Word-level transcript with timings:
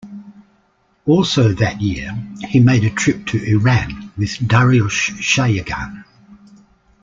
Also 1.05 1.49
that 1.49 1.79
year, 1.79 2.11
he 2.49 2.59
made 2.59 2.83
a 2.83 2.89
trip 2.89 3.23
to 3.27 3.37
Iran 3.43 4.11
with 4.17 4.31
Dariush 4.39 5.11
Shayegan. 5.19 6.03